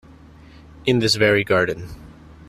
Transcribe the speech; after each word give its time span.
In 0.83 0.97
this 0.97 1.13
very 1.13 1.43
garden. 1.43 1.87